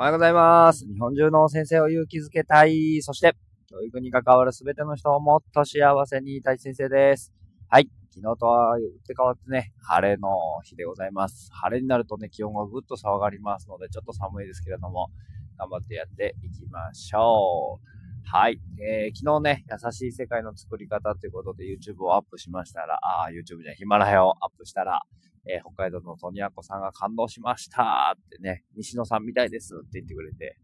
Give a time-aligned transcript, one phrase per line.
[0.00, 0.86] おはようございます。
[0.86, 3.02] 日本中の先生を勇気づけたい。
[3.02, 3.36] そして、
[3.68, 7.34] 教育に関わるすべての人をもっと幸せにいたい先生です。
[7.68, 7.90] はい。
[8.08, 10.30] 昨日とは打って変わってね、晴れの
[10.64, 11.50] 日でございます。
[11.52, 15.10] 晴れになるとね、気温がぐっと下がりますので、ちょっと寒いですけれども、
[15.58, 17.86] 頑張ってやっていきましょう。
[18.24, 18.58] はい。
[18.82, 25.02] えー、昨日ね、優しい世界の作り方ということで YouTube をアップしましたら、あー YouTube じゃヒマラヤをアップしたら、
[25.46, 30.58] えー北海道のトニアコさんが感動しましたってね、西野さんみたいですって言ってくれて、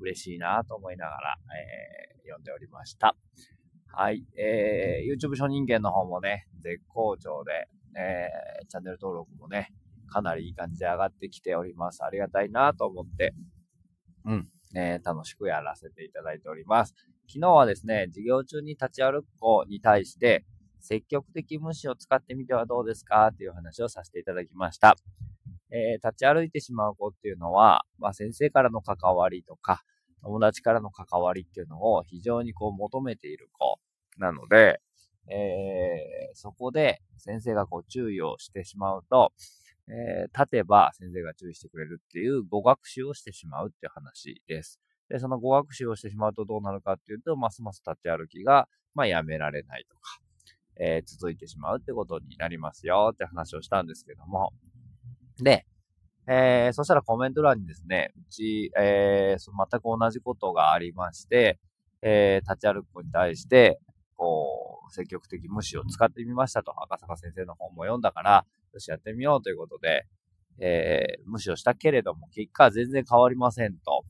[0.00, 3.16] 嬉しいなと思いながら、えー読んでおりました。
[3.86, 4.26] はい。
[4.38, 9.72] えー YouTube 初人間の方もね、絶好調で、えーチャンネル登録もね、
[10.10, 12.04] かなりいい感じで上がってきております。
[12.04, 13.32] ありがたいなと思って、
[14.26, 16.94] うん、えー楽しくやらせていただいております。
[17.28, 20.44] 昨日はですね、授業中に立ち歩く子に対して、
[20.80, 23.28] 積極的無視を使ってみてはどうですか？
[23.28, 24.96] っていう話をさせていただきました。
[25.70, 29.82] えー立ち歩いてしまう子っていうのは、まあ、先生からの関わりとか、
[30.22, 33.78] 友達からの関わりっていうのを非常にこう求めている子
[34.18, 34.80] なので、
[35.30, 39.32] えーそこで先生がこう注意をしてしまうと、
[39.88, 44.80] えー立てば先生が注意してくれるっていう語学習をしてしまうっていう話です。
[45.10, 50.20] で、その語学習をしてしまうとどうなるかっていうと、ますます立ち歩きが、まあ、やめられないとか、
[50.78, 54.52] えー続いてしまうってことになりますよって話をしたんですけども。
[55.42, 55.66] で、
[56.26, 61.58] えーそしたらコメント欄にですね、うち、えーそ全く同じことがありまして、
[62.02, 63.80] えー立ち歩く子に対して、
[64.16, 70.06] こう、積極的無視を使ってみましたと、赤坂先生の本も読んだから、よしやってみようということで、
[70.60, 74.04] えー無視をしたけれども、結果は全然変わりませんと。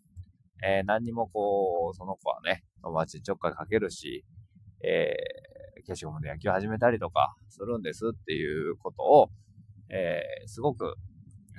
[0.63, 4.25] えー何にもこう、その子はね、友達にちょっかいかけるし、
[4.83, 5.15] え
[5.89, 9.31] 消しゴムで野球始めたりとかするんですっていうことを、
[9.89, 10.95] えーすごく、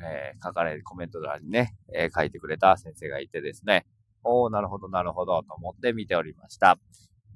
[0.04, 3.88] えー書かれる、コメント欄にね、えー書いてくれた先生がいてですね、
[4.24, 6.78] おー、なるほど、なるほど、と思って見ておりました。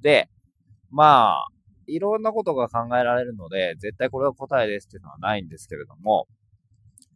[0.02, 0.30] で、
[0.92, 1.48] まあ、
[1.88, 6.28] いろんなことが考えられるので、絶対これは答えですっていうのはないんですけれども、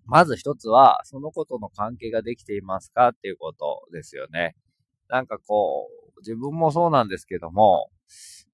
[0.06, 4.56] まず一つは、そのことの関係ができていますかっていうことですよね。
[5.10, 7.90] なんかこう、自分もそうなんですけども、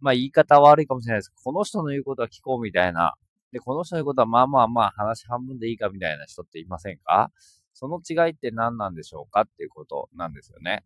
[0.03, 3.15] まあ言い方悪いかもしれないですけど、この人の言うことは聞こうみたいな。
[3.53, 7.31] で、この人の言うことはまあまあまあ話半分でいいかみたいな人っていませんか？
[7.73, 10.83] その違いって何なんでしょうかっていうことなんですよね。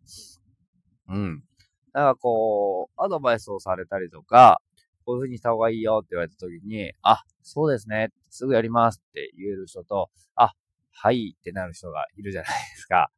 [1.08, 1.42] うん。
[1.92, 4.60] だからこう、アドバイスをされたりとか、
[5.04, 10.52] こういう風にした方がいいよって言われた時に、あ、そうですね、すぐやりますって言える人と、あ、
[10.92, 13.10] はいってなる人がいるじゃないですか。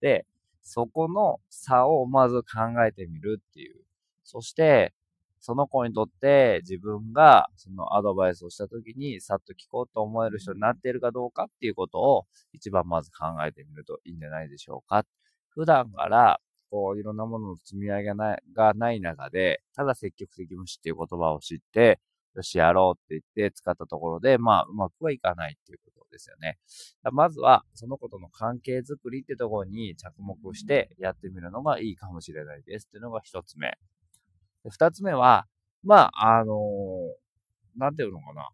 [0.00, 0.26] で、
[0.62, 3.82] そこの差をまず考えてみるっていう。
[4.24, 4.92] そして、
[5.40, 15.04] その子にとって自分がそのアドバイスをした時にさっと聞こうと思える人になっているかどうかっていうことを一番まず考えてみるといいんじゃないでしょうか。
[15.48, 18.12] 普段からこういろんなものの積み上げ
[18.54, 22.00] がない中で、ただ積極的無視っていう言葉を知って、
[22.34, 26.58] よしやろうって言って使ったところで、まあうまくはいかないっていうことですよね。
[27.12, 33.78] まずはその子との関係づくりってところに着目してやってみるのがいいかもしれないですっていうのが一つ目。
[34.70, 35.46] 二つ目は、
[35.82, 36.54] まあ、あの
[37.76, 38.48] なんていうのかな。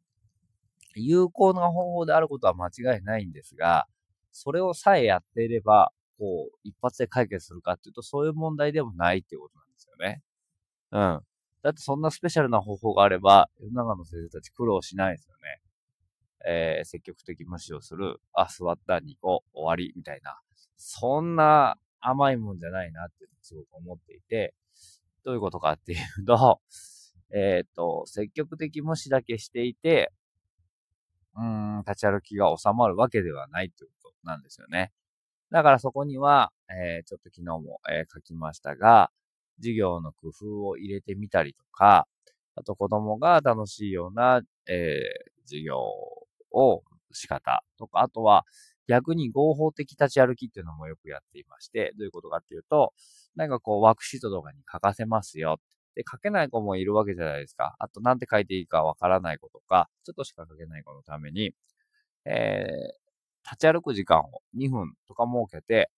[0.95, 3.87] 有効な方法であることは間違いないんですが、
[4.31, 10.23] それをさえやっていれば、こう、一発で解決するかっていうと、そういう問題でもないっていうことなんですよね。
[10.91, 11.21] うん。
[11.63, 15.61] だってそんなスペシャルな方法があれば、世の中の先生たち苦労しないですよね。
[16.45, 18.21] えー、積極的無視をする。
[18.33, 20.39] あ、座った2個終わりみたいな。
[20.77, 24.55] そんな甘いもんじゃないなってすごく思っていて、
[25.25, 26.61] どういうことかっていうと、
[27.35, 30.13] えっ、と、積極的無視だけしていて、
[31.35, 34.93] うん、立ち歩きが収まるわけではないということなんですよね。
[35.51, 39.11] だからそこには、えーちょっと昨日も、えー書きましたが、
[39.59, 42.07] 授業の工夫を入れてみたりとか、
[42.55, 45.79] あと子供が楽しいような、えー授業
[46.53, 46.83] を
[47.13, 48.45] 仕方とか、あとは
[48.89, 52.93] 逆に合法的立ち歩きっていうのもよくやっていまして、どういうことかっていうと、
[53.37, 55.59] なんかこうワークシートとかに書かせますよ。
[55.95, 57.77] で、書けない子もいるわけじゃないですか。
[57.79, 61.53] あと、なんて書いていいかわからない子とか、ちょっとしか書けない子のために、
[62.25, 65.91] えー、立ち歩く時間を2分とか設けて、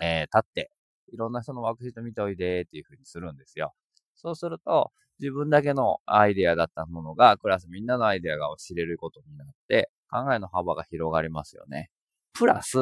[0.00, 0.70] えー、立って、
[1.12, 3.74] いろんな人のワークシート見ておいでっていう風にするんですよ。
[4.14, 11.90] そうすると、自分だけのアイデアだったものが、クラスみんなのアイデアが知れることになって、考えの幅が広がりますよね。
[12.34, 12.76] プラス、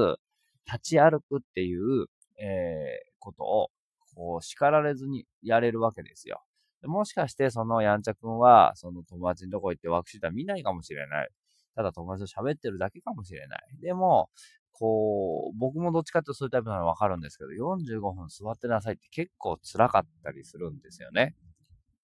[0.67, 2.07] 立ち歩くっていう、
[2.39, 3.69] えー、ことを、
[4.15, 6.43] こう、叱られずにやれるわけですよ。
[6.83, 11.29] もしかして、そのやんちゃくんは、その友達のとこ行ってワークシートは見ないかもしれない。
[11.75, 13.61] ただ友達と喋ってるだけかもしれない。
[13.81, 14.29] でも、
[14.73, 21.35] こう、僕もどっちかってそういうタイプなのわかるんですけど、45分座ってなさいって結構辛かったりするんですよね。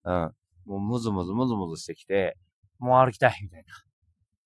[0.05, 0.35] うん。
[0.67, 2.37] もうムズムズムズムズしてきて、
[2.79, 3.65] もう歩きたいみたい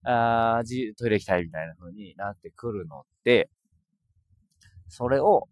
[0.04, 0.56] な。
[0.56, 3.48] あー、トイレ行きたいみたいな風になってくるので、
[4.88, 5.48] それを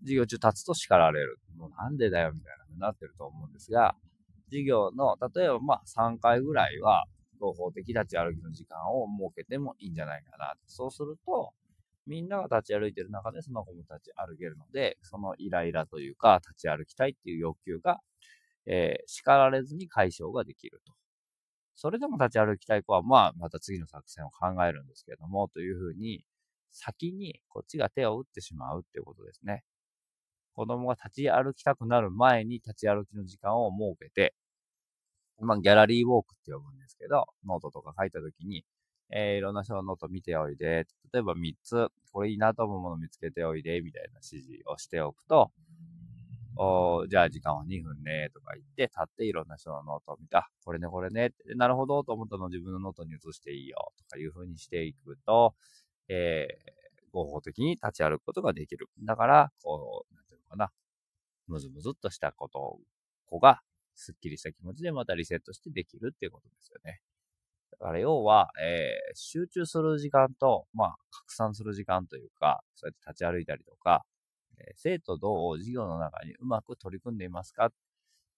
[0.00, 1.38] 授業中立つと叱られる。
[1.56, 3.94] もうなんでだよみたいな風になってると思うんですが、
[4.46, 7.04] 授業の、例えばまあ3回ぐらいは、
[7.38, 10.54] 合法的立ち歩きの時間を設けてもいいんじゃないかな。
[10.66, 11.52] そうすると、
[12.06, 17.98] みんなが立ち歩いてる中でその子も立ち歩けるので、そのイライラというか、立ち歩きたいっていう欲求が、
[18.66, 20.92] えー、叱られずに解消ができると。
[21.74, 26.24] それでも立ち歩きたい子は、まあ、また次の作戦を考えるんですけれども、というふうに、
[26.70, 29.64] 先にこっちが手を打ってしまうっていうことですね。
[30.54, 34.34] 子供が立ち歩きたくなる前に立ち歩きの時間を設けて、
[35.40, 38.64] まあ、ギャラリーウォークって呼ぶんですけど、ノートとか書いたときに、
[39.10, 45.50] えー、いろんな人のノート見ておいで、例えば3つ、これいいなと思うもの見つけておいで、みたいな指示をしておくと、
[47.08, 50.50] じゃあ時間は2分ね、とか言って、立っていろんな人のノートを見た。
[50.64, 55.54] これね、これね、ってなるほどと思ったのを自分のノートに移していいよ、とかいう風にしていくと、
[56.08, 58.88] えー、合法的に立ち歩くことができる。
[59.04, 60.70] だから、こう、なんていうのかな、
[61.46, 62.78] むずむずっとしたこと、
[63.26, 63.60] 子が、
[63.94, 67.00] すっきりした気持ちでまたリセットしてできるっていうことですよね。
[67.72, 74.04] だから要は、えー、集中する時間と、まあ、拡散する時間というか、そうやって立ち歩いたりとか、
[74.66, 77.70] え、生と同を授業の中にうまく取り組んでいますか？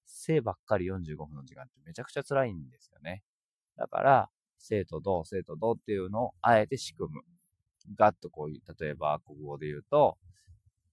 [0.06, 3.22] 生ばっかり45分の時間ってめちゃくちゃ辛いんですよね。
[3.76, 7.22] だから、生と同、生と同っていうのをあえて仕組む。
[7.98, 10.16] ガッとこういう、例えば国語で言うと、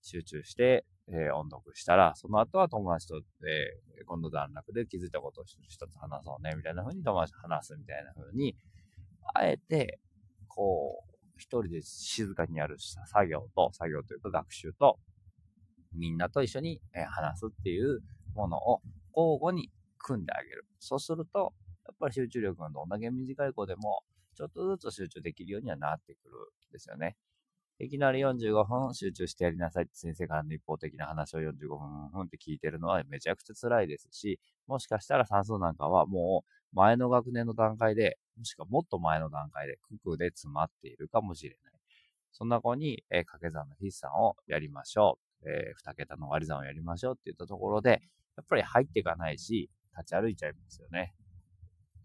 [0.02, 8.56] 集中して、えー、音読したら、その後は友達と、えー、今度段落で気づいたことを一つ話そうね、みたいな風に友達と話すみたいな風に、
[9.34, 10.00] あえて、
[10.48, 15.00] こう、一人で静かにやる作業と、作業というか学習と、
[15.94, 18.02] みんなと一緒に話すっていう
[18.36, 18.82] ものを
[19.16, 20.66] 交互に組んであげる。
[20.80, 21.54] そうすると、
[21.86, 24.04] やっぱり集中力がどんだけ短い子でも、
[24.36, 26.36] ちょっとずつ集中できるようにはなってくる
[26.70, 27.18] んですよね。
[27.80, 41.74] いきなり45分集中してやりなさいって先生からの一方的な話を45分って聞いてるのはめちゃくちゃ辛いですし、もしかしたら算数なんかはもう前の学年の段階で、もしくはもっと前の段階で九九で詰まっているかもしれない。
[42.32, 45.31] そんな子に、え、掛け算の筆算をやりましょう。
[45.46, 48.02] えー、二桁の割り算をやりましょうって言ったところで、
[48.38, 51.14] やっぱり入っていかないし、立ち歩いちゃいますよね。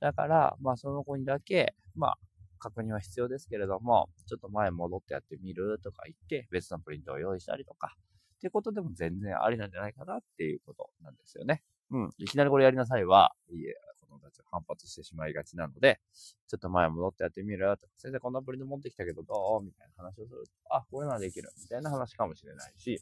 [0.01, 2.19] だから、まあその子にだけ、まあ
[2.59, 7.97] 確認は必要ですけれども、ちょっと前戻ってやってみるとか言って、別のプリントを用意したりとか、
[8.37, 11.63] っていうことでも全然ありなんじゃないかなっていうことなんですよね。
[11.91, 12.11] うん。
[12.19, 16.01] いきなりこれやりなさいは、いえ、子供たち反発してしまいがちなので、
[16.49, 21.49] ちょっと前戻ってやってみるとか、先生こんなプリント持ってきたけどどうみたいな話をすると、あ、これならできる。
[21.63, 23.01] みたいな話かもしれないし、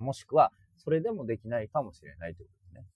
[0.00, 2.86] もしくは、それでもできないかもしれないということですね。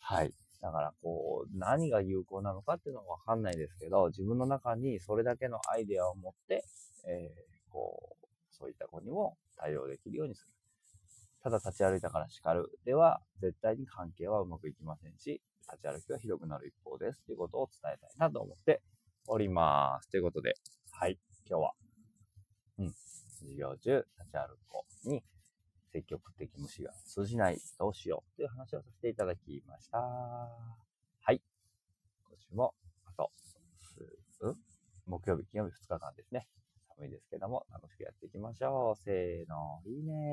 [0.00, 0.32] はい。
[0.60, 6.64] だからこう、何が有効なのかっていうのはわかんないですけど、自分の中にそれだけのアイデアを持って、
[7.06, 10.52] えー、こう、そういった子にも対応できるようにする。
[11.42, 17.22] ただ立ち歩いたから叱るでは、絶対に関係はうまくいきませんし、立ち歩きはひどくなる一方です。
[17.24, 18.82] ということを伝えたいなと思って
[19.28, 20.10] おります。
[20.10, 20.54] ということで、
[20.90, 21.18] はい、
[21.48, 21.72] 今日は、
[22.78, 22.94] うん、
[23.40, 25.22] 授業中立ち歩く子に
[25.92, 29.98] 積極的無視が通じない、どうしようという話をさせていただきました。
[29.98, 31.40] はい。
[32.24, 32.74] 今週も、
[33.06, 33.30] あと、
[34.40, 34.56] うん？
[35.06, 36.46] 木曜日、金曜日2日間ですね。
[36.96, 38.96] 寒いですけども、楽しくやっていきましょう。
[39.02, 40.26] せーの、いいね